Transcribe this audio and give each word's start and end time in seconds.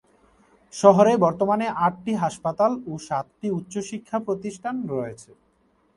শহরে 0.73 1.13
বর্তমানে 1.17 1.65
আটটি 1.85 2.13
হাসপাতাল 2.23 2.71
ও 2.87 2.91
সাতটি 3.07 3.47
উচ্চশিক্ষা 3.51 4.17
প্রতিষ্ঠান 4.27 4.75
রয়েছে। 4.91 5.31